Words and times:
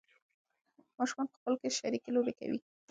ماشومان 0.97 1.27
په 1.29 1.35
خپلو 1.39 1.55
کې 1.61 1.75
شریکې 1.79 2.09
لوبې 2.15 2.33
کوي. 2.39 2.59